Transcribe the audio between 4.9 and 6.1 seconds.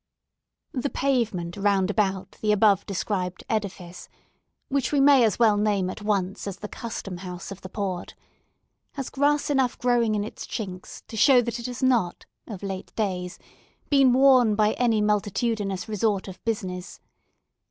we may as well name at